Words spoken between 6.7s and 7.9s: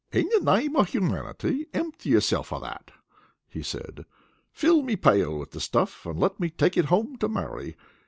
it home to Mary.